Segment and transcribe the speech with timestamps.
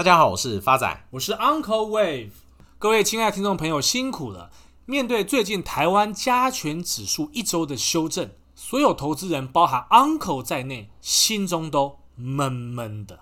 [0.00, 2.30] 大家好，我是发仔，我是 Uncle Wave。
[2.78, 4.50] 各位亲爱的听众朋友，辛苦了！
[4.86, 13.18] 面对最近台湾加权指数一周的修正，所有投资人，包含 Uncle 在内，心中都闷闷的。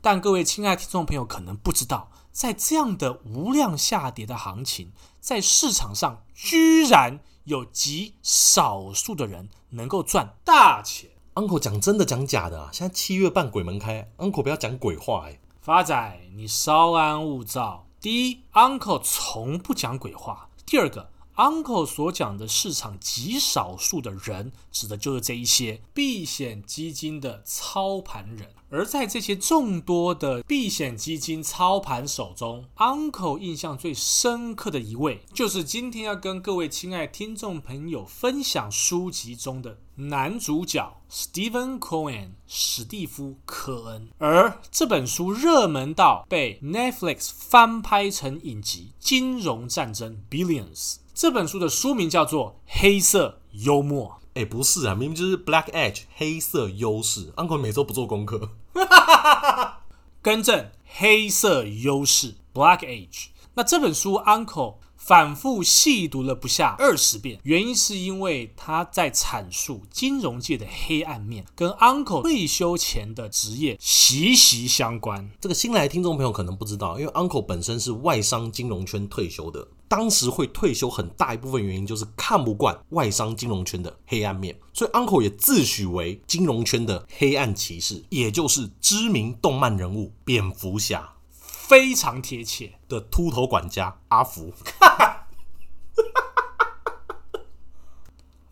[0.00, 11.10] 但各位亲爱的听众朋友可能不知道，在这样的无量下跌的行情，在市场上居然有极少数的人能够赚大钱。
[11.34, 12.70] Uncle 讲真的讲假的啊？
[12.72, 15.38] 现在七月半鬼门开，Uncle 不要讲鬼话哎！
[15.64, 17.86] 发仔，你稍安勿躁。
[17.98, 21.08] 第一，Uncle 从不讲鬼话；第二个。
[21.36, 28.48] Uncle 所讲的市场极少数的人，指的就是这一些避险基金的操盘人。
[28.70, 44.08] 而在这些众多的避险基金操盘手中，Uncle 印象最深刻的一位，就是今天要跟各位亲爱听众朋友分享书籍中的男主角 Stephen Cohen 史蒂夫·科恩。
[44.18, 50.94] 而这本书热门到被 Netflix 翻拍成影集《金融战争 Billions》。
[51.14, 54.18] 这本书的书名叫做《黑色幽默》。
[54.40, 57.32] 哎，不是啊，明明就是 Black Edge 黑色优势。
[57.36, 58.50] Uncle 每周不做功课。
[60.20, 63.26] 更正，黑色优势 Black Edge。
[63.54, 75.30] 那这本书 Uncle 反复细读了不下二十遍，原因是因为他在阐述金融界的黑暗面，跟 Uncle 退休前的职业息息相关。
[75.40, 91.10] 这个新来的听众朋友可能不知道，因为 Uncle 本身是外商金融圈退休的，当时会退休很大一部分原因就是看不惯外商金融圈的黑暗面，所以 Uncle 也自诩为金融圈的黑暗骑士，也就是知名动漫人物蝙蝠侠。
[91.30, 94.52] 非常贴切的秃头管家阿福，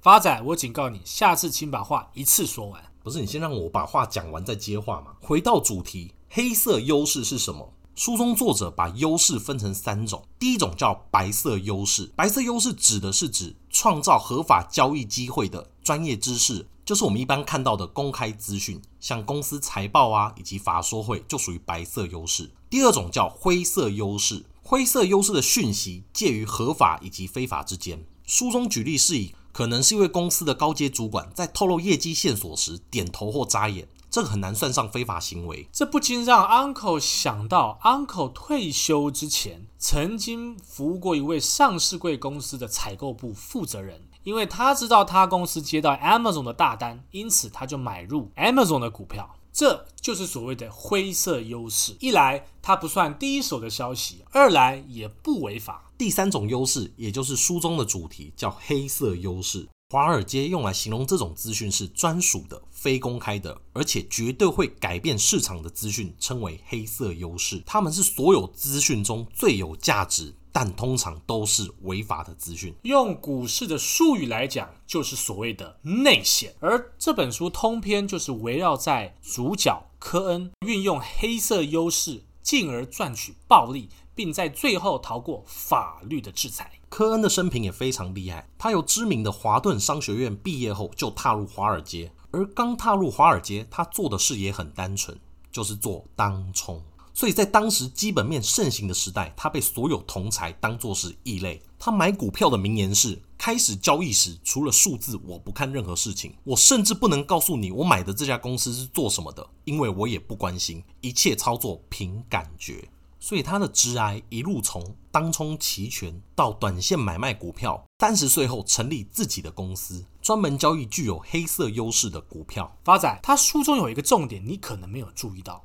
[0.01, 2.83] 发仔，我警告你，下次请把话一次说完。
[3.03, 5.17] 不是，你先让我把话讲完再接话嘛。
[5.21, 7.75] 回到主题，黑色优势是什么？
[7.95, 16.67] 书中作者把优势分成三种，第一种叫白色优势，白色优势指的是指创造合法交易机会的专业知识。
[16.85, 22.51] 就是我们一般看到的公开资讯，像公司财报啊，以及法说会，就属于白色优势。
[22.71, 28.05] 第二种叫灰色优势，灰色优势的讯息介于合法以及非法之间。
[28.25, 35.67] 书中举例是以，可能是一位公司的高阶主管在透露业绩线索时点头或眨眼，这个很难算上非法行为。
[35.73, 44.03] 这不禁让 Uncle 想到，Uncle 退休之前曾经服务过一位上市贵公司的采购部负责人。
[44.25, 49.35] 因为他知道他公司接到 Amazon 的大单，因此他就买入 Amazon 的股票。
[49.53, 51.97] 这就是所谓的灰色优势。
[52.01, 55.91] 一来，它不算第一手的消息；二来，也不违法。
[55.99, 59.69] 第三种优势，也就是书中的主题，叫黑色优势。
[59.93, 67.63] 华尔街用来形容这种资讯是专属的、非公开的，而且绝对会改变市场的资讯，称为黑色优势。
[67.67, 70.35] 他们是所有资讯中最有价值。
[70.55, 72.75] 但通常都是违法的资讯。
[72.83, 76.55] 用股市的术语来讲，就是所谓的内线。
[76.61, 86.73] 而这本书通篇就是围绕在主角科恩运用黑色优势，进而赚取暴利，并在最后逃过法律的制裁。
[86.89, 95.19] 科恩的生平也非常厉害，他由知名的华顿商学院毕业后就踏入华尔街，而刚踏入华尔街，他做的事也很单纯，
[95.51, 96.83] 就是做当冲。
[97.15, 101.61] 所以在当时基本面盛行的时代，他被所有同侪当作是异类。
[101.79, 106.35] 他买股票的名言是：开始交易时，除了数字，我不看任何事情。
[106.45, 110.83] 我甚至不能告诉你我买的这家公司是做什么的，因为我也不关心。
[111.01, 112.89] 一切操作凭感觉。
[113.21, 117.85] 所以他的职涯一路从当冲期权到短线买卖股票。
[118.01, 122.77] 三十岁后成立自己的公司，专门交易具有黑色优势的股票。
[122.83, 125.65] 发仔，他书中有一个重点，你可能没有注意到。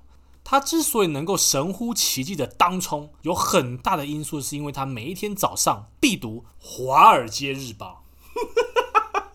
[0.50, 8.06] 他之所以能够神乎其技的当冲，有很大的因素是因为他每一天早上必读《华尔街日报》。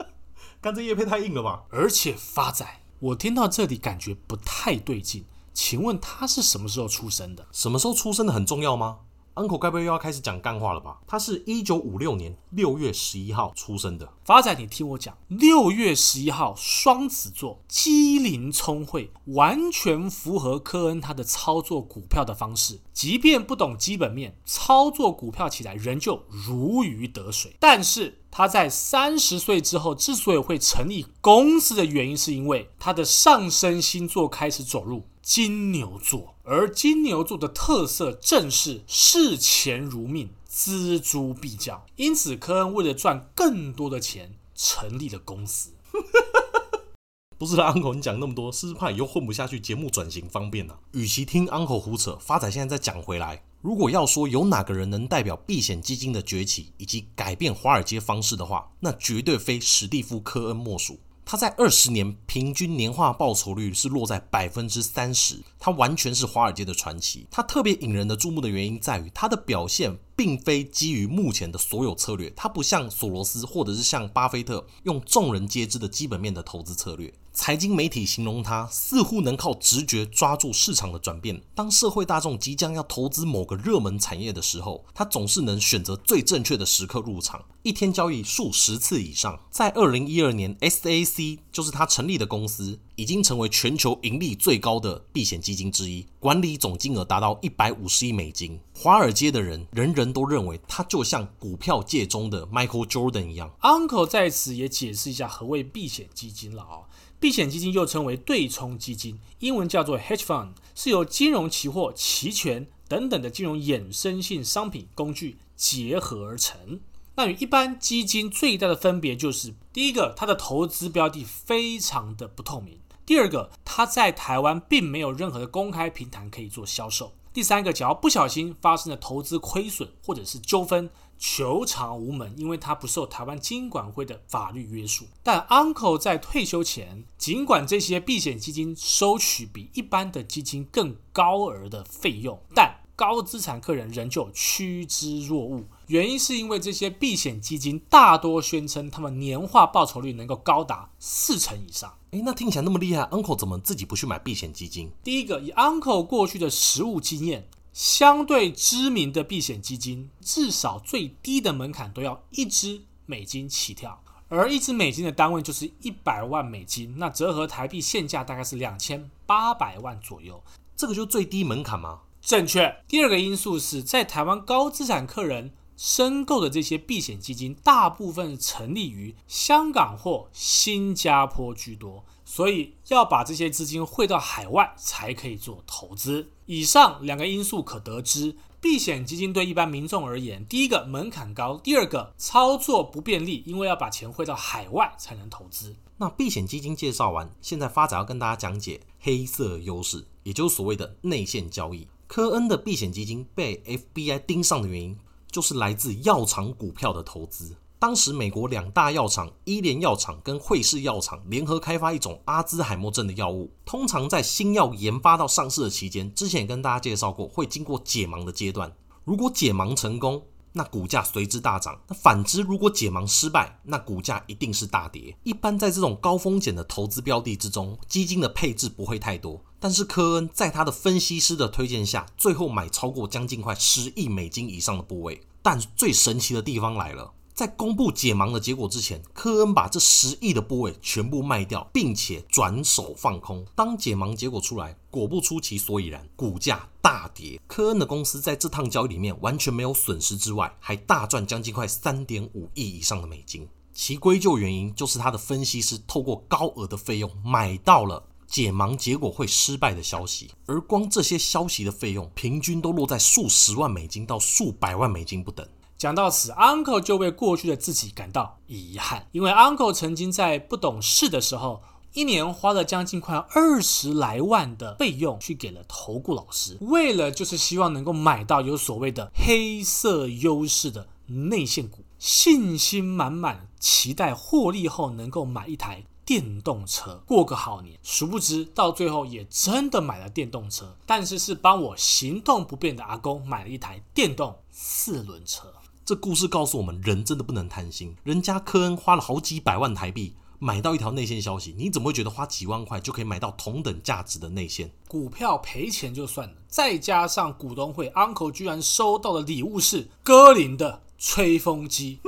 [0.62, 1.64] 干这叶配太硬了吧？
[1.68, 2.66] 而且发仔，
[2.98, 7.46] 我听到这里感觉不太对劲，请问他是什么时候出生的？
[7.52, 9.00] 什么时候出生的很重要吗
[9.34, 11.00] ？Uncle 该不会又要开始讲干话了吧？
[11.06, 14.12] 他是一九五六年六月十一号出生的。
[14.24, 22.80] 发仔，你听我讲，六月十一号，双子座，机灵聪慧，完全符合科恩他的操作股票的方式。
[22.92, 27.56] 即便不懂基本面，操作股票起来仍旧如鱼得水。
[27.58, 36.34] 但是他在三十岁之后，之所以会成立公司的原因，是因为他的上升星座开始走入金牛座。
[36.44, 45.70] 而金牛座的特色正是视钱如命、锱铢必较，因此科恩为了赚更多的钱，成立了公司。
[47.38, 61.00] 不是啦，Uncle，你讲那么多，是不是怕以后混不下去，节目转型方便呢、与其听 Uncle 胡扯，发仔现在再讲回来，如果要说有哪个人能代表避险基金的崛起以及改变华尔街方式的话，那绝对非史蒂夫·科恩莫属。
[61.24, 67.26] 他在二十年平均年化报酬率是落在百分之三十，他完全是华尔街的传奇。
[67.30, 77.12] 他特别引人的注目的原因在于他的表现并非基于目前的所有策略，他不像索罗斯或者是像巴菲特用众人皆知的基本面的投资策略。
[77.32, 81.42] 财经媒体形容他似乎能靠直觉抓住市场的转变。
[81.54, 89.40] 当社会大众即将要投资某个热门产业的时候，他总是能选择最正确的时刻入场，一天交易数十次以上。
[89.50, 98.60] 在二零一二年，SAC 就是他成立的公司，已经成为全球盈利最高的避险基金之一，管理总金额达到一百五十亿美金。
[98.74, 103.50] 华尔街的人人人都认为他就像股票界中的 Michael Jordan 一样。
[103.62, 106.82] Uncle 在此也解释一下何谓避险基金了啊、
[107.22, 116.80] 避险基金又称为对冲基金，英文叫做 hedge fund，是由金融期货、期权等等的金融衍生性商品工具结合而成。
[117.14, 130.90] 那与一般基金最大的分别就是，第一个，它的投资标的非常的不透明；第二个，它在台湾并没有任何的公开平台可以做销售；第三个，只要不小心发生了投资亏损或者是纠纷。
[131.24, 135.06] 求偿无门，因为它不受台湾金管会的法律约束。
[135.22, 142.71] 但 Uncle 在退休前，尽管这些避险基金收取比一般的基金更高额的费用，但
[143.02, 145.66] 高资产客人仍旧趋之若鹜。
[145.88, 151.92] 原因是因为这些避险基金大多宣称他们年化报酬率能够高达四成以上。
[152.12, 154.92] 诶，那听起来那么厉害，Uncle 怎么自己不去买避险基金？
[155.02, 157.48] 第一个，以 Uncle 过去的实务经验。
[157.72, 170.40] 相对知名的避险基金，至少最低的门槛都要一支美金起跳，而一支美金的单位就是一百万美金，那折合台币现价大概是两千八百万左右。
[170.76, 172.00] 这个就是最低门槛吗？
[172.22, 172.82] 正确。
[172.86, 182.04] 第二个因素是在台湾高资产客人申购的这些避险基金，大部分成立于香港或新加坡居多。
[182.24, 186.30] 所以要把这些资金汇到海外才可以做投资。
[186.46, 195.76] 以上两个因素可得知，避险基金对一般民众而言，第一个门槛高，第二个操作不便利，因为要把钱汇到海外才能投资。
[195.98, 201.86] 那避险基金介绍完，现在发展要跟大家讲解黑色优势，也就是所谓的内线交易。
[202.14, 204.98] 科恩的避险基金被 FBI 盯上的原因，
[205.30, 207.56] 就是来自药厂股票的投资。
[207.78, 213.50] 当时，美国两大药厂伊联药厂跟惠氏药厂联合开发一种阿兹海默症的药物。
[213.64, 218.70] 通常在新药研发到上市的期间，之前也跟大家介绍过，会经过解盲的阶段。
[219.04, 220.22] 如果解盲成功，
[220.52, 225.16] 那股价随之大涨；那反之，如果解盲失败，那股价一定是大跌。
[225.22, 229.42] 一般在这种高风险的投资标的之中，基金的配置不会太多。
[229.58, 235.22] 但是科恩在他的分析师的推荐下，最后买超过将近快十亿美金以上的部位。
[235.40, 237.12] 但最神奇的地方来了。
[237.34, 243.44] 在公布解盲的结果之前，科恩把这十亿的部位全部卖掉，并且转手放空。
[243.56, 247.40] 当解盲结果出来，果不出其所以然，股价大跌。
[247.46, 253.48] 科恩的公司在这趟交易里面完全没有损失之外，还大赚将近快三点五亿以上的美金。
[253.72, 265.46] 其归咎原因就是他的分析师透过高额的费用买到了解盲结果会失败的消息，而光这些消息的费用平均都落在数十万美金到数百万美金不等。
[265.78, 271.60] 讲到此，Uncle 就为过去的自己感到遗憾，因为 Uncle 曾经在不懂事的时候，
[271.94, 287.78] 一年花了将近快二十来万的费用去给了投顾老师，为了就是希望能够买到有所谓的黑色优势的内线股，信心满满，期待获利后能够买一台电动车过个好年。
[287.82, 295.52] 殊不知到最后也真的买了电动车，但是是帮我行动不便的阿公买了一台电动四轮车。
[295.84, 297.96] 这故事告诉我们，人真的不能贪心。
[298.04, 304.68] 人家科恩花了好几百万台币买到一条内线消息，你怎么会觉得花几万块就可以买到同等价值的内线？
[304.88, 312.00] 股票赔钱就算了，再加上股东会，Uncle 居然收到的礼物是歌林的吹风机。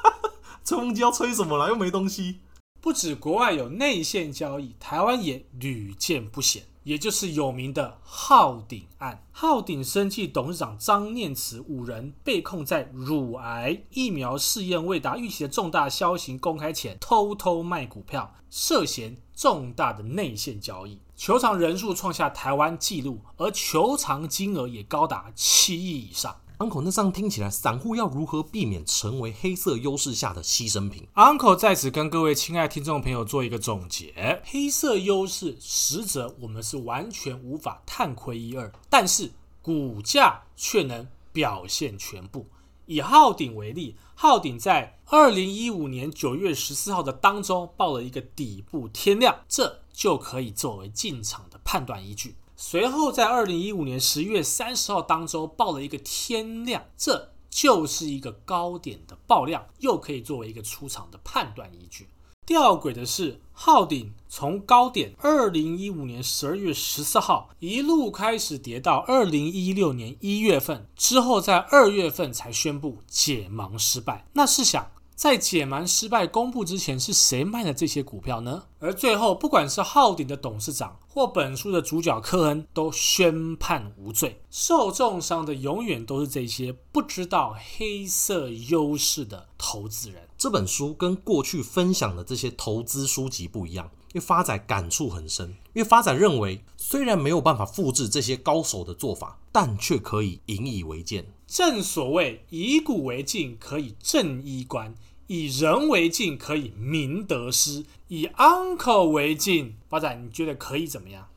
[0.64, 1.68] 吹风机要吹什么了？
[1.68, 2.38] 又没东西。
[2.80, 6.62] 不止国外有内线交易，台湾也屡见不鲜。
[6.84, 26.36] 也就是有名的浩鼎案，浩鼎生技董事长张念慈五人被控在乳癌疫苗试验未达预期的重大消息公开前偷偷卖股票，涉嫌重大的内线交易，球场人数创下台湾纪录，而球场金额也高达七亿以上。
[26.58, 42.46] Uncle，那这样听起来，散户要如何避免成为黑色优势下的牺牲品？Uncle 在此跟各位亲爱的听众朋友做一个总结：黑色优势实则我们是完全无法探窥一二，但是股价却能表现全部。
[42.86, 52.36] 以浩鼎为例，浩鼎在二零一五年九月十四号的当周报了一个底部天量，这就可以作为进场的判断依据。
[52.66, 62.08] 随后在二零一五年十一月三十号当周报了一个天量，这就是一个高点的爆量，又可以作为一个出场的判断依据。
[62.46, 74.26] 吊诡的是，浩鼎从高点二零一五年十二月十四号一路开始跌到二零一六年一月份，之后在二月份才宣布解盲失败。
[74.32, 78.64] 那试想，在解盲失败公布之前，是谁卖了这些股票呢？
[78.80, 84.42] 而最后，不管是浩鼎的董事长或本书的主角科恩，都宣判无罪。
[84.50, 90.28] 受重伤的永远都是这些不知道黑色优势的投资人。
[90.36, 95.48] 这本书跟过去分享的这些投资书籍不一样，因为发仔感触很深。
[95.72, 101.24] 因为发仔认为，虽然没有办法复制这些高手的做法，但却可以引以为鉴。
[101.54, 104.92] 正所谓以古为镜，可以正衣冠；
[105.28, 111.28] 以人为镜，可以明得失；以 Uncle 为镜，发仔你觉得可以怎么样？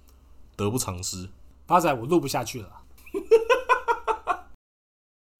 [0.55, 1.29] 得不偿失。
[1.67, 2.81] 发仔，我录不下去了。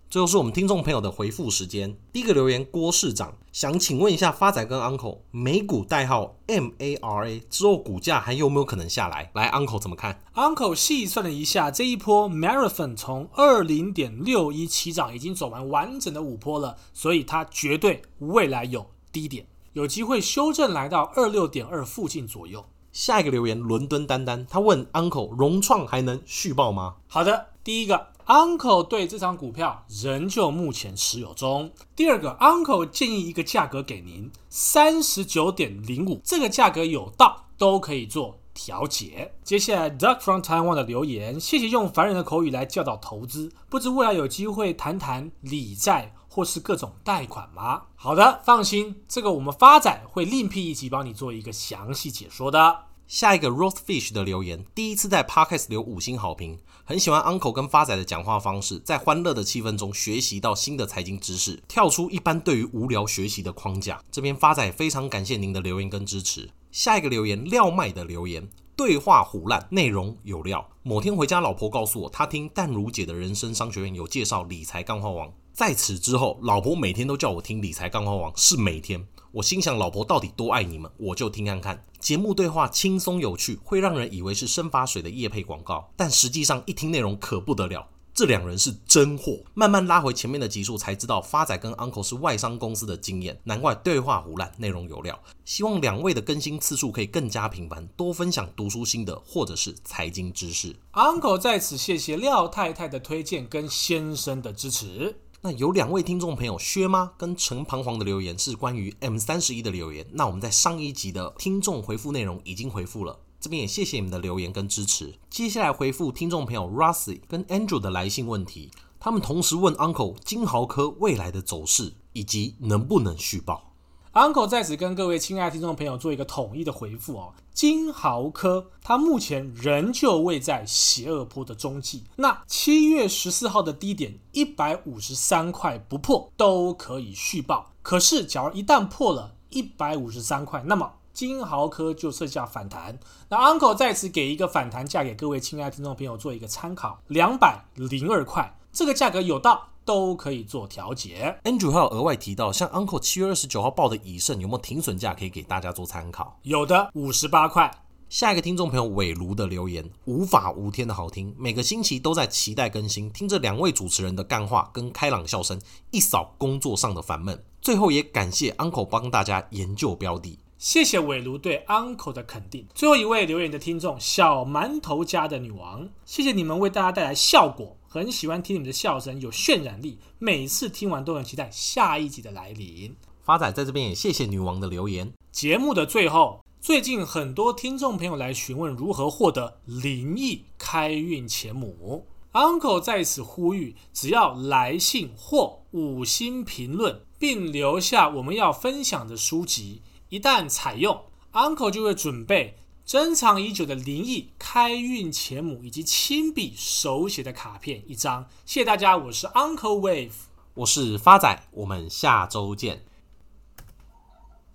[0.10, 1.98] 最后是我们听众朋友的回复时间。
[2.14, 9.30] 第一个留言，郭市长想请问一下发仔跟 Uncle，美股代号 MARA 之后股价还有没有可能下来？
[9.34, 22.66] 来，Uncle 怎么看？Uncle 细算了一下，这一波 Marathon 从二零点六一起涨，已经走完完整的五波了，所以它绝对未来有低点，有机会修正来到二六点二附近左右。
[22.94, 26.96] 下一个留言，伦敦丹丹，他问 Uncle，融创还能续报吗？
[27.08, 28.08] 好的，第一个。
[28.28, 31.72] Uncle 对这张股票仍旧目前持有中。
[31.96, 39.34] 第二个，Uncle 建议一个价格给您，三十九点零五，这个价格有到都可以做调节。
[39.46, 47.84] 接下来，Duck from Taiwan 的留言，谢谢用凡人的口语来教导投资，不知未来有机会谈谈理债或是各种贷款吗？
[47.96, 52.87] 好的，放心，这个我们发仔会另辟一集帮你做一个详细解说的。
[53.08, 64.04] 下一个 Rosefish 的留言，第一次在 Podcast 留五星好评，很喜欢 Uncle 跟发仔的讲话方式，在欢乐的气氛中学习到新的财经知识，跳出一般对于无聊学习的框架。
[64.12, 66.50] 这边发仔非常感谢您的留言跟支持。
[66.70, 68.46] 下一个留言廖麦的留言，
[68.76, 70.68] 对话唬烂，内容有料。
[70.84, 79.04] 某天回家，老婆告诉我，她听淡如姐的人生商学院有介绍理财干货王，在此之后，老婆每天都叫我听理财干话王，是每天。
[79.32, 80.92] 我心想，老婆到底多爱你们？
[80.98, 81.84] 我就听看看。
[82.00, 87.88] 节目对话轻松有趣，会让人以为是生发水的夜配广告，但实际上一听内容可不得了。
[88.14, 89.40] 这两人是真货。
[89.56, 95.20] 慢慢拉回前面的集数，才知道发仔跟 Uncle 是外商公司的经验，难怪对话胡烂，内容有料。
[95.44, 100.76] 希望两位的更新次数可以更加频繁，多分享读书心得或者是财经知识。
[100.94, 105.20] Uncle 在此谢谢廖太太的推荐跟先生的支持。
[105.42, 110.06] 那有两位听众朋友薛妈跟陈彷徨的留言是关于 M 三十一的留言。
[110.14, 115.14] 那我们在上一集的听众回复内容已经回复了，这边也谢谢你们的留言跟支持。
[115.30, 123.67] 接下来回复听众朋友 Rusty 跟 Andrew 的来信问题，他们同时问 Uncle 金豪科未来的走势以及能不能续报。
[124.14, 127.34] Uncle 在此跟各位亲爱的听众朋友做一个统一的回复哦。
[127.54, 137.74] 金豪科它目前仍旧位在邪恶坡的中继，那七月十四号的低点一百五十三块不破都可以续报。
[137.82, 143.00] 可是，假如一旦破了一百五十三块，那么金豪科就设下反弹。
[143.30, 149.70] 那 Uncle 在此给一个反弹价给各位亲爱的听众朋友做一个参考，两百零二块，这个价格有到。
[149.88, 151.40] 都可以做调节。
[151.46, 156.38] Andrew 还有额外提到，像 Uncle 七月二十九号报的以盛有没有停损价可以给大家做参考？
[156.44, 157.72] 有的，五十八块。
[158.10, 165.60] 下一个听众朋友伟卢的留言，无法无天的好听，每个星期都在期待更新，听着两位主持人的干话跟开朗笑声，
[165.92, 167.42] 一扫工作上的烦闷。
[167.62, 172.66] 最后也感谢 Uncle 帮大家研究标的，谢谢伟卢对 Uncle 的肯定。
[172.74, 177.77] 最后一位留言的听众小馒头家的女王，谢谢你们为大家带来效果。
[177.90, 179.98] 很喜欢听你们的笑声，有渲染力。
[180.20, 182.96] 每次听完都很期待下一集的来临。
[183.24, 185.14] 发仔在这边也谢谢女王的留言。
[185.32, 192.06] 节目的最后，最近很多听众朋友来询问如何获得灵异开运钱母。
[192.34, 201.02] Uncle 在此呼吁，只要来信或五星评论，并留下我们要分享的书籍，一旦采用
[201.34, 208.30] ，Uncle 就会准备珍藏已久的灵异开运钱母以及亲笔手写的卡片一张。
[208.46, 210.14] 谢谢大家，我是 Uncle Wave，
[210.54, 212.87] 我是发仔，我们下周见。